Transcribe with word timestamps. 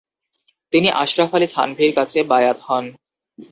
তিনি 0.73 0.89
আশরাফ 1.01 1.31
আলী 1.35 1.47
থানভীর 1.55 1.91
কাছে 1.97 2.19
বায়আত 2.31 2.59
হন। 2.67 2.85